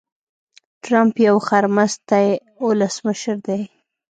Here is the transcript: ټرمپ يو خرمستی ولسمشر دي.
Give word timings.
ټرمپ 0.83 1.15
يو 1.27 1.35
خرمستی 1.47 2.27
ولسمشر 2.65 3.35
دي. 3.47 3.61